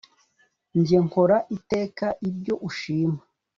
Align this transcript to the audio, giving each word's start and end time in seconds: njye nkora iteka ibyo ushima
njye 0.79 0.97
nkora 1.05 1.37
iteka 1.57 2.05
ibyo 2.29 2.53
ushima 2.67 3.19